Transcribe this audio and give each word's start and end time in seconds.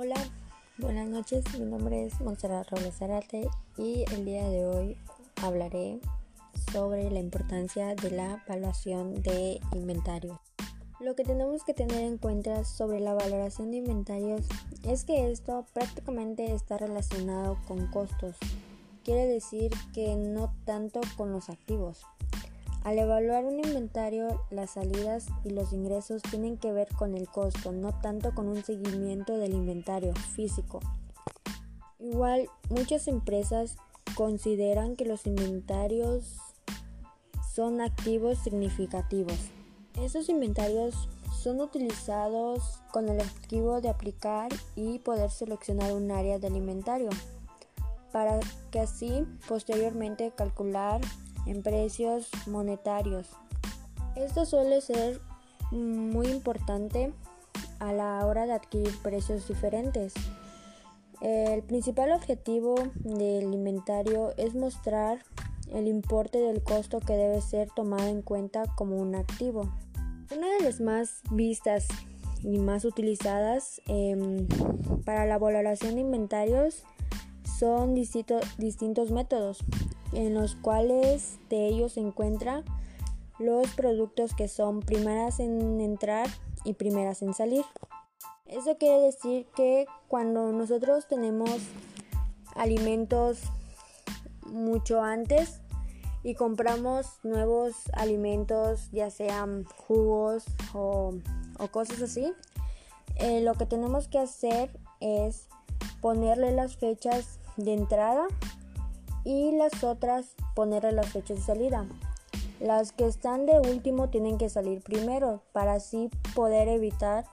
Hola, 0.00 0.14
buenas 0.76 1.08
noches. 1.08 1.42
Mi 1.58 1.66
nombre 1.66 2.06
es 2.06 2.20
Montserrat 2.20 2.70
Robles 2.70 2.94
Zarate 2.94 3.50
y 3.76 4.04
el 4.12 4.24
día 4.24 4.48
de 4.48 4.64
hoy 4.64 4.96
hablaré 5.42 5.98
sobre 6.70 7.10
la 7.10 7.18
importancia 7.18 7.96
de 7.96 8.12
la 8.12 8.40
evaluación 8.46 9.20
de 9.24 9.60
inventarios. 9.72 10.38
Lo 11.00 11.16
que 11.16 11.24
tenemos 11.24 11.64
que 11.64 11.74
tener 11.74 12.04
en 12.04 12.16
cuenta 12.16 12.62
sobre 12.62 13.00
la 13.00 13.12
valoración 13.12 13.72
de 13.72 13.78
inventarios 13.78 14.46
es 14.84 15.04
que 15.04 15.32
esto 15.32 15.66
prácticamente 15.72 16.54
está 16.54 16.78
relacionado 16.78 17.58
con 17.66 17.88
costos. 17.88 18.36
Quiere 19.02 19.26
decir 19.26 19.72
que 19.92 20.14
no 20.14 20.54
tanto 20.64 21.00
con 21.16 21.32
los 21.32 21.50
activos. 21.50 22.02
Al 22.88 22.98
evaluar 22.98 23.44
un 23.44 23.58
inventario, 23.58 24.40
las 24.48 24.70
salidas 24.70 25.26
y 25.44 25.50
los 25.50 25.74
ingresos 25.74 26.22
tienen 26.22 26.56
que 26.56 26.72
ver 26.72 26.88
con 26.96 27.14
el 27.14 27.28
costo, 27.28 27.70
no 27.70 27.92
tanto 28.00 28.34
con 28.34 28.48
un 28.48 28.64
seguimiento 28.64 29.36
del 29.36 29.52
inventario 29.52 30.14
físico. 30.14 30.80
Igual, 31.98 32.48
muchas 32.70 33.06
empresas 33.06 33.76
consideran 34.14 34.96
que 34.96 35.04
los 35.04 35.26
inventarios 35.26 36.38
son 37.54 37.82
activos 37.82 38.38
significativos. 38.38 39.36
Esos 40.00 40.30
inventarios 40.30 41.10
son 41.42 41.60
utilizados 41.60 42.80
con 42.90 43.10
el 43.10 43.20
objetivo 43.20 43.82
de 43.82 43.90
aplicar 43.90 44.48
y 44.76 44.98
poder 45.00 45.30
seleccionar 45.30 45.92
un 45.92 46.10
área 46.10 46.38
del 46.38 46.56
inventario 46.56 47.10
para 48.12 48.40
que 48.70 48.80
así 48.80 49.26
posteriormente 49.46 50.32
calcular 50.34 51.02
en 51.48 51.62
precios 51.62 52.28
monetarios. 52.46 53.28
Esto 54.14 54.44
suele 54.44 54.80
ser 54.80 55.20
muy 55.70 56.28
importante 56.28 57.12
a 57.78 57.92
la 57.92 58.24
hora 58.26 58.46
de 58.46 58.52
adquirir 58.52 58.96
precios 59.02 59.48
diferentes. 59.48 60.14
El 61.20 61.62
principal 61.62 62.12
objetivo 62.12 62.76
del 62.94 63.52
inventario 63.52 64.34
es 64.36 64.54
mostrar 64.54 65.24
el 65.72 65.88
importe 65.88 66.38
del 66.38 66.62
costo 66.62 67.00
que 67.00 67.14
debe 67.14 67.40
ser 67.40 67.68
tomado 67.74 68.08
en 68.08 68.22
cuenta 68.22 68.64
como 68.76 68.96
un 68.96 69.14
activo. 69.14 69.72
Una 70.34 70.46
de 70.58 70.64
las 70.64 70.80
más 70.80 71.22
vistas 71.30 71.88
y 72.42 72.58
más 72.58 72.84
utilizadas 72.84 73.80
em, 73.86 74.46
para 75.04 75.26
la 75.26 75.38
valoración 75.38 75.96
de 75.96 76.02
inventarios 76.02 76.84
son 77.58 77.94
distintos 77.94 79.10
métodos 79.10 79.64
en 80.12 80.34
los 80.34 80.54
cuales 80.54 81.38
de 81.48 81.66
ellos 81.66 81.92
se 81.92 82.00
encuentran 82.00 82.64
los 83.38 83.68
productos 83.74 84.34
que 84.34 84.48
son 84.48 84.80
primeras 84.80 85.38
en 85.40 85.80
entrar 85.80 86.28
y 86.64 86.74
primeras 86.74 87.22
en 87.22 87.34
salir. 87.34 87.64
Eso 88.46 88.76
quiere 88.78 89.00
decir 89.02 89.46
que 89.54 89.86
cuando 90.08 90.52
nosotros 90.52 91.06
tenemos 91.06 91.50
alimentos 92.56 93.40
mucho 94.46 95.02
antes 95.02 95.60
y 96.22 96.34
compramos 96.34 97.20
nuevos 97.22 97.74
alimentos, 97.92 98.90
ya 98.90 99.10
sean 99.10 99.64
jugos 99.64 100.44
o, 100.72 101.14
cosas 101.70 102.02
así, 102.02 102.32
eh, 103.16 103.40
lo 103.42 103.54
que 103.54 103.66
tenemos 103.66 104.08
que 104.08 104.18
hacer 104.18 104.70
es 105.00 105.48
ponerle 106.00 106.52
las 106.52 106.76
fechas 106.76 107.38
de 107.56 107.74
entrada 107.74 108.26
y 109.28 109.52
las 109.52 109.84
otras 109.84 110.34
ponerle 110.54 110.90
las 110.92 111.10
fechas 111.10 111.36
de 111.36 111.42
salida. 111.42 111.86
Las 112.60 112.92
que 112.92 113.06
están 113.06 113.44
de 113.44 113.60
último 113.60 114.08
tienen 114.08 114.38
que 114.38 114.48
salir 114.48 114.80
primero 114.80 115.42
para 115.52 115.74
así 115.74 116.08
poder 116.34 116.66
evitar 116.68 117.26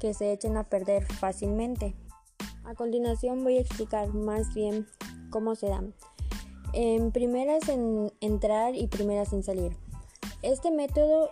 que 0.00 0.14
se 0.14 0.32
echen 0.32 0.56
a 0.56 0.64
perder 0.64 1.04
fácilmente. 1.04 1.94
A 2.64 2.74
continuación 2.74 3.44
voy 3.44 3.58
a 3.58 3.60
explicar 3.60 4.14
más 4.14 4.54
bien 4.54 4.86
cómo 5.28 5.54
se 5.54 5.68
dan. 5.68 5.92
En 6.72 7.12
primeras 7.12 7.68
en 7.68 8.10
entrar 8.22 8.74
y 8.74 8.86
primeras 8.86 9.34
en 9.34 9.42
salir. 9.42 9.76
Este 10.40 10.70
método 10.70 11.28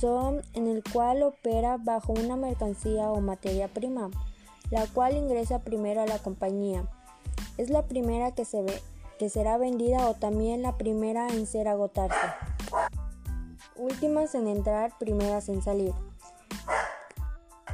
son 0.00 0.42
en 0.54 0.66
el 0.66 0.82
cual 0.82 1.22
opera 1.22 1.76
bajo 1.76 2.12
una 2.12 2.34
mercancía 2.34 3.08
o 3.12 3.20
materia 3.20 3.68
prima, 3.68 4.10
la 4.72 4.88
cual 4.88 5.16
ingresa 5.16 5.60
primero 5.60 6.02
a 6.02 6.06
la 6.06 6.18
compañía. 6.18 6.90
Es 7.56 7.70
la 7.70 7.86
primera 7.86 8.32
que 8.32 8.44
se 8.44 8.60
ve 8.60 8.82
será 9.28 9.58
vendida 9.58 10.08
o 10.08 10.14
también 10.14 10.62
la 10.62 10.76
primera 10.76 11.28
en 11.28 11.46
ser 11.46 11.68
agotarse. 11.68 12.26
Últimas 13.76 14.34
en 14.34 14.46
entrar, 14.46 14.96
primeras 14.98 15.48
en 15.48 15.62
salir. 15.62 15.92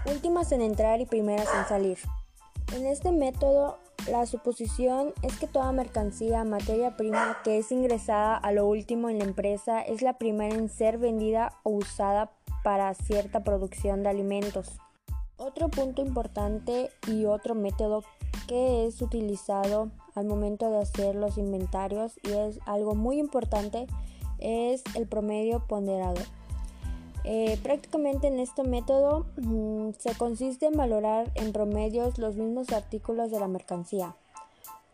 Últimas 0.06 0.50
en 0.52 0.62
entrar 0.62 1.00
y 1.00 1.06
primeras 1.06 1.48
en 1.54 1.66
salir. 1.66 1.98
En 2.74 2.86
este 2.86 3.12
método, 3.12 3.78
la 4.08 4.26
suposición 4.26 5.12
es 5.22 5.38
que 5.38 5.46
toda 5.46 5.72
mercancía, 5.72 6.44
materia 6.44 6.96
prima 6.96 7.38
que 7.44 7.58
es 7.58 7.70
ingresada 7.70 8.36
a 8.36 8.52
lo 8.52 8.66
último 8.66 9.08
en 9.08 9.18
la 9.18 9.24
empresa 9.24 9.82
es 9.82 10.02
la 10.02 10.18
primera 10.18 10.54
en 10.54 10.68
ser 10.68 10.96
vendida 10.96 11.52
o 11.64 11.70
usada 11.70 12.32
para 12.64 12.94
cierta 12.94 13.44
producción 13.44 14.02
de 14.02 14.08
alimentos. 14.08 14.80
Otro 15.36 15.68
punto 15.68 16.02
importante 16.02 16.90
y 17.06 17.24
otro 17.24 17.54
método 17.54 18.04
que 18.50 18.84
es 18.84 19.00
utilizado 19.00 19.92
al 20.16 20.26
momento 20.26 20.68
de 20.72 20.78
hacer 20.78 21.14
los 21.14 21.38
inventarios 21.38 22.18
y 22.24 22.32
es 22.32 22.58
algo 22.66 22.96
muy 22.96 23.20
importante 23.20 23.86
es 24.40 24.82
el 24.96 25.06
promedio 25.06 25.60
ponderado. 25.68 26.20
Eh, 27.22 27.60
prácticamente 27.62 28.26
en 28.26 28.40
este 28.40 28.64
método 28.64 29.26
mm, 29.36 29.90
se 29.96 30.16
consiste 30.16 30.66
en 30.66 30.76
valorar 30.76 31.30
en 31.36 31.52
promedios 31.52 32.18
los 32.18 32.34
mismos 32.34 32.72
artículos 32.72 33.30
de 33.30 33.38
la 33.38 33.46
mercancía 33.46 34.16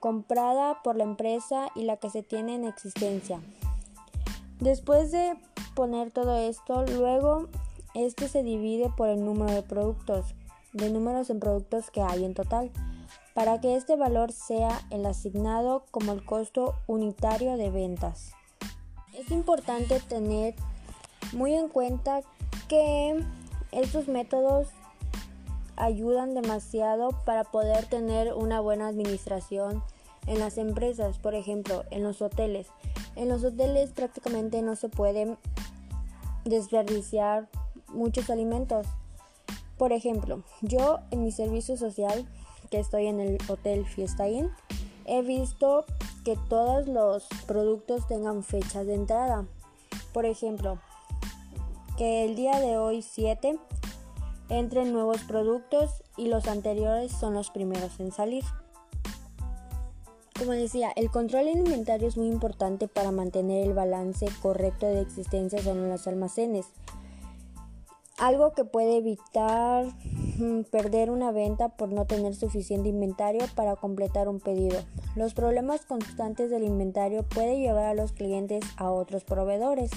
comprada 0.00 0.82
por 0.82 0.96
la 0.96 1.04
empresa 1.04 1.68
y 1.74 1.84
la 1.84 1.96
que 1.96 2.10
se 2.10 2.22
tiene 2.22 2.56
en 2.56 2.64
existencia. 2.64 3.40
Después 4.60 5.12
de 5.12 5.34
poner 5.74 6.10
todo 6.10 6.36
esto, 6.36 6.84
luego 6.84 7.48
este 7.94 8.28
se 8.28 8.42
divide 8.42 8.90
por 8.94 9.08
el 9.08 9.24
número 9.24 9.54
de 9.54 9.62
productos, 9.62 10.34
de 10.74 10.90
números 10.90 11.30
en 11.30 11.40
productos 11.40 11.90
que 11.90 12.02
hay 12.02 12.22
en 12.22 12.34
total 12.34 12.70
para 13.36 13.60
que 13.60 13.76
este 13.76 13.96
valor 13.96 14.32
sea 14.32 14.80
el 14.88 15.04
asignado 15.04 15.84
como 15.90 16.12
el 16.12 16.24
costo 16.24 16.74
unitario 16.86 17.58
de 17.58 17.68
ventas. 17.68 18.32
Es 19.12 19.30
importante 19.30 20.00
tener 20.00 20.54
muy 21.34 21.52
en 21.52 21.68
cuenta 21.68 22.22
que 22.66 23.22
estos 23.72 24.08
métodos 24.08 24.68
ayudan 25.76 26.32
demasiado 26.32 27.10
para 27.26 27.44
poder 27.44 27.84
tener 27.84 28.32
una 28.32 28.60
buena 28.60 28.88
administración 28.88 29.82
en 30.26 30.38
las 30.38 30.56
empresas, 30.56 31.18
por 31.18 31.34
ejemplo, 31.34 31.84
en 31.90 32.04
los 32.04 32.22
hoteles. 32.22 32.68
En 33.16 33.28
los 33.28 33.44
hoteles 33.44 33.90
prácticamente 33.90 34.62
no 34.62 34.76
se 34.76 34.88
pueden 34.88 35.36
desperdiciar 36.46 37.50
muchos 37.88 38.30
alimentos. 38.30 38.86
Por 39.76 39.92
ejemplo, 39.92 40.42
yo 40.62 41.00
en 41.10 41.22
mi 41.22 41.32
servicio 41.32 41.76
social 41.76 42.26
que 42.66 42.78
estoy 42.78 43.06
en 43.06 43.20
el 43.20 43.38
Hotel 43.48 43.86
Fiesta 43.86 44.28
Inn, 44.28 44.50
he 45.04 45.22
visto 45.22 45.84
que 46.24 46.36
todos 46.48 46.88
los 46.88 47.26
productos 47.46 48.06
tengan 48.08 48.42
fecha 48.42 48.84
de 48.84 48.94
entrada. 48.94 49.46
Por 50.12 50.26
ejemplo, 50.26 50.78
que 51.96 52.24
el 52.24 52.36
día 52.36 52.58
de 52.60 52.76
hoy 52.76 53.02
7 53.02 53.58
entren 54.48 54.92
nuevos 54.92 55.22
productos 55.22 56.02
y 56.16 56.28
los 56.28 56.46
anteriores 56.46 57.12
son 57.12 57.34
los 57.34 57.50
primeros 57.50 57.98
en 58.00 58.12
salir. 58.12 58.44
Como 60.38 60.52
decía, 60.52 60.92
el 60.96 61.10
control 61.10 61.48
en 61.48 61.58
inventario 61.58 62.06
es 62.06 62.18
muy 62.18 62.28
importante 62.28 62.88
para 62.88 63.10
mantener 63.10 63.66
el 63.66 63.72
balance 63.72 64.26
correcto 64.42 64.86
de 64.86 65.00
existencias 65.00 65.64
en 65.66 65.88
los 65.88 66.06
almacenes. 66.06 66.66
Algo 68.18 68.52
que 68.52 68.64
puede 68.64 68.98
evitar 68.98 69.86
perder 70.70 71.10
una 71.10 71.32
venta 71.32 71.70
por 71.70 71.90
no 71.90 72.04
tener 72.04 72.34
suficiente 72.34 72.88
inventario 72.88 73.42
para 73.54 73.76
completar 73.76 74.28
un 74.28 74.40
pedido. 74.40 74.78
Los 75.14 75.34
problemas 75.34 75.86
constantes 75.86 76.50
del 76.50 76.64
inventario 76.64 77.22
pueden 77.22 77.60
llevar 77.60 77.84
a 77.84 77.94
los 77.94 78.12
clientes 78.12 78.64
a 78.76 78.90
otros 78.90 79.24
proveedores. 79.24 79.90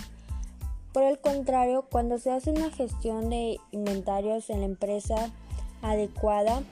Por 0.93 1.03
el 1.03 1.19
contrario, 1.19 1.85
cuando 1.91 2.17
se 2.17 2.31
hace 2.31 2.51
una 2.51 2.71
gestión 2.71 3.29
de 3.29 3.57
inventarios 3.71 4.49
en 4.49 4.61
la 4.61 4.65
empresa 4.65 5.31
adecuada, 5.81 6.63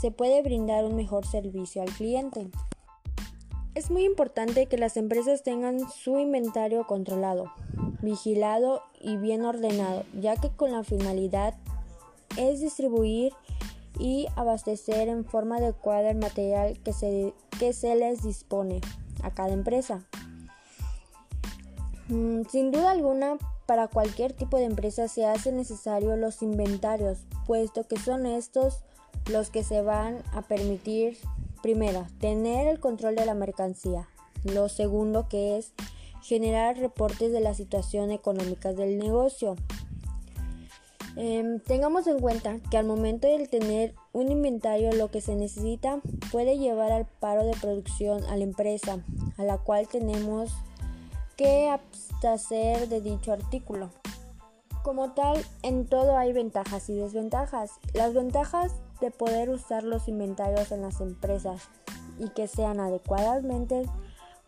se 0.00 0.10
puede 0.10 0.42
brindar 0.42 0.84
un 0.84 0.96
mejor 0.96 1.26
servicio 1.26 1.82
al 1.82 1.90
cliente. 1.90 2.48
Es 3.74 3.90
muy 3.90 4.04
importante 4.04 4.66
que 4.66 4.78
las 4.78 4.96
empresas 4.96 5.42
tengan 5.42 5.88
su 5.90 6.18
inventario 6.18 6.86
controlado, 6.86 7.52
vigilado 8.00 8.82
y 9.00 9.16
bien 9.16 9.44
ordenado, 9.44 10.04
ya 10.18 10.36
que 10.36 10.50
con 10.50 10.72
la 10.72 10.82
finalidad 10.82 11.54
es 12.38 12.60
distribuir 12.60 13.32
y 13.98 14.26
abastecer 14.36 15.08
en 15.08 15.24
forma 15.24 15.56
adecuada 15.56 16.10
el 16.10 16.18
material 16.18 16.78
que 16.84 16.92
se, 16.92 17.34
que 17.58 17.72
se 17.72 17.94
les 17.96 18.22
dispone 18.22 18.80
a 19.22 19.30
cada 19.32 19.52
empresa. 19.52 20.06
Mm, 22.08 22.42
sin 22.48 22.70
duda 22.70 22.90
alguna, 22.90 23.36
para 23.66 23.88
cualquier 23.88 24.32
tipo 24.32 24.56
de 24.56 24.64
empresa 24.64 25.08
se 25.08 25.26
hace 25.26 25.52
necesario 25.52 26.16
los 26.16 26.42
inventarios, 26.42 27.18
puesto 27.46 27.84
que 27.84 27.98
son 27.98 28.24
estos 28.24 28.82
los 29.30 29.50
que 29.50 29.62
se 29.62 29.82
van 29.82 30.22
a 30.32 30.42
permitir, 30.42 31.18
primero, 31.62 32.06
tener 32.18 32.66
el 32.66 32.80
control 32.80 33.14
de 33.14 33.26
la 33.26 33.34
mercancía. 33.34 34.08
Lo 34.44 34.68
segundo 34.70 35.28
que 35.28 35.58
es 35.58 35.74
generar 36.22 36.78
reportes 36.78 37.32
de 37.32 37.40
la 37.40 37.54
situación 37.54 38.10
económica 38.10 38.72
del 38.72 38.98
negocio. 38.98 39.56
Em, 41.20 41.58
tengamos 41.58 42.06
en 42.06 42.20
cuenta 42.20 42.60
que 42.70 42.78
al 42.78 42.86
momento 42.86 43.26
de 43.26 43.48
tener 43.48 43.92
un 44.12 44.30
inventario 44.30 44.92
lo 44.92 45.10
que 45.10 45.20
se 45.20 45.34
necesita 45.34 45.98
puede 46.30 46.58
llevar 46.58 46.92
al 46.92 47.06
paro 47.06 47.44
de 47.44 47.56
producción 47.60 48.22
a 48.26 48.36
la 48.36 48.44
empresa 48.44 49.00
a 49.36 49.42
la 49.42 49.58
cual 49.58 49.88
tenemos 49.88 50.52
que 51.36 51.70
abstecer 51.70 52.88
de 52.88 53.00
dicho 53.00 53.32
artículo. 53.32 53.90
Como 54.84 55.10
tal, 55.10 55.44
en 55.64 55.86
todo 55.86 56.16
hay 56.16 56.32
ventajas 56.32 56.88
y 56.88 56.94
desventajas. 56.94 57.72
Las 57.94 58.14
ventajas 58.14 58.76
de 59.00 59.10
poder 59.10 59.50
usar 59.50 59.82
los 59.82 60.06
inventarios 60.06 60.70
en 60.70 60.82
las 60.82 61.00
empresas 61.00 61.68
y 62.20 62.28
que 62.28 62.46
sean 62.46 62.78
adecuadamente 62.78 63.82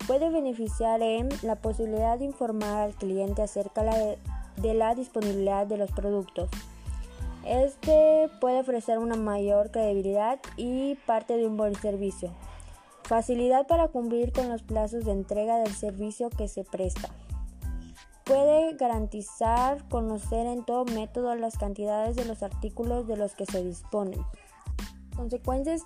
puede 0.07 0.31
beneficiar 0.31 1.03
en 1.03 1.31
la 1.43 1.57
posibilidad 1.57 2.17
de 2.17 2.27
informar 2.27 2.83
al 2.83 2.95
cliente 2.95 3.43
acerca 3.43 3.83
de 3.83 4.19
la 4.63 4.95
disponibilidad 4.95 5.67
de 5.67 5.77
los 5.77 5.91
productos. 5.91 6.51
Este 7.45 8.29
puede 8.41 8.61
ofrecer 8.61 8.99
una 8.99 9.17
mayor 9.17 9.71
credibilidad 9.71 10.39
y 10.57 10.97
parte 11.07 11.37
de 11.37 11.47
un 11.47 11.57
buen 11.57 11.75
servicio. 11.75 12.31
Facilidad 13.05 13.67
para 13.67 13.89
cumplir 13.89 14.33
con 14.33 14.49
los 14.49 14.63
plazos 14.63 15.05
de 15.05 15.13
entrega 15.13 15.59
del 15.59 15.75
servicio 15.75 16.31
que 16.31 16.49
se 16.49 16.65
presta. 16.65 17.09
Puede 18.25 18.75
garantizar 18.77 19.89
conocer 19.89 20.47
en 20.47 20.65
todo 20.65 20.85
método 20.85 21.35
las 21.35 21.57
cantidades 21.57 22.15
de 22.15 22.25
los 22.27 22.43
artículos 22.43 23.09
de 23.09 23.17
los 23.17 23.35
que 23.35 23.47
se 23.47 23.65
disponen. 23.65 24.21
Consecuencias 25.17 25.83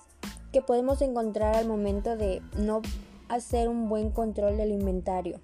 que 0.53 0.61
podemos 0.61 1.01
encontrar 1.01 1.57
al 1.57 1.67
momento 1.67 2.17
de 2.17 2.43
no 2.59 2.83
hacer 3.29 3.69
un 3.69 3.89
buen 3.89 4.11
control 4.11 4.57
del 4.57 4.73
inventario 4.73 5.41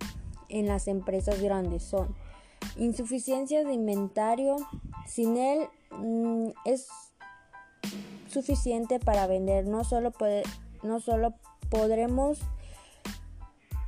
en 0.50 0.66
las 0.66 0.88
empresas 0.88 1.40
grandes 1.40 1.82
son 1.82 2.14
insuficiencia 2.76 3.64
de 3.64 3.72
inventario, 3.72 4.56
sin 5.06 5.36
él 5.36 5.68
mm, 5.90 6.48
es 6.64 6.88
suficiente 8.28 9.00
para 9.00 9.26
vender, 9.26 9.66
no 9.66 9.84
solo, 9.84 10.12
puede, 10.12 10.42
no 10.82 11.00
solo 11.00 11.34
podremos 11.68 12.38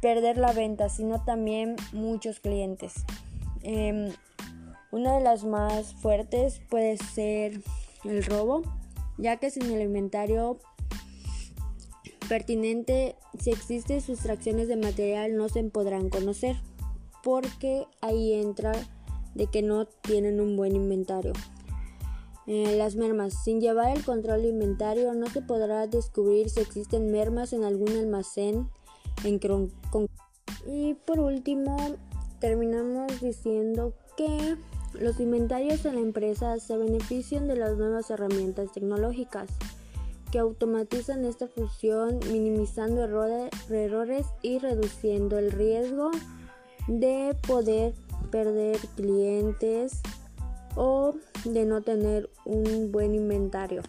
perder 0.01 0.37
la 0.37 0.53
venta, 0.53 0.89
sino 0.89 1.25
también 1.25 1.77
muchos 1.93 2.41
clientes. 2.41 2.95
Em, 3.63 4.13
una 4.91 5.15
de 5.15 5.21
las 5.21 5.45
más 5.45 5.95
fuertes 5.95 6.61
puede 6.69 6.97
ser 6.97 7.63
el 8.05 8.25
robo, 8.25 8.63
ya 9.17 9.37
que 9.37 9.51
sin 9.51 9.71
el 9.71 9.81
inventario 9.81 10.59
pertinente, 12.29 13.15
si 13.39 13.51
existen 13.51 14.01
sustracciones 14.01 14.69
de 14.69 14.77
material 14.77 15.37
no 15.37 15.49
se 15.49 15.63
podrán 15.65 16.09
conocer, 16.09 16.57
porque 17.23 17.87
ahí 18.01 18.33
entra 18.35 18.73
de 19.35 19.47
que 19.47 19.63
no 19.63 19.87
tienen 19.87 20.41
un 20.41 20.57
buen 20.57 20.77
inventario. 20.77 21.33
Eh, 22.47 22.75
las 22.77 22.97
mermas. 22.97 23.45
Sin 23.45 23.61
llevar 23.61 23.97
el 23.97 24.05
control 24.05 24.43
de 24.43 24.49
inventario 24.49 25.15
no 25.15 25.29
se 25.29 25.43
podrá 25.43 25.87
descubrir 25.87 26.51
si 26.51 26.61
existen 26.61 27.13
mermas 27.13 27.53
en 27.53 27.65
algún 27.65 27.91
almacén 27.97 28.69
en 29.25 29.41
Y 30.67 30.95
por 30.95 31.21
último, 31.21 31.77
terminamos 32.41 33.21
diciendo 33.21 33.95
que 34.17 34.57
los 34.95 35.21
inventarios 35.21 35.85
en 35.85 35.95
la 35.95 36.01
empresa 36.01 36.59
se 36.59 36.77
benefician 36.77 37.47
de 37.47 37.57
las 37.57 37.77
nuevas 37.77 38.11
herramientas 38.11 38.73
tecnológicas 38.73 39.49
que 40.33 40.39
automatizan 40.39 41.25
esta 41.25 41.47
función 41.47 42.19
minimizando 42.33 43.05
errores 43.05 44.27
y 44.43 44.59
reduciendo 44.59 45.39
el 45.39 45.53
riesgo 45.53 46.11
de 46.89 47.37
poder 47.47 47.95
perder 48.31 48.79
clientes 48.97 50.01
o 50.75 51.15
de 51.45 51.65
no 51.65 51.83
tener 51.83 52.31
un 52.45 52.91
buen 52.91 53.15
inventario. 53.15 53.83